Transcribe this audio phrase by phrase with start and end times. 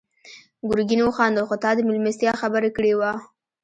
[0.69, 3.11] ګرګين وخندل: خو تا د مېلمستيا خبره کړې وه.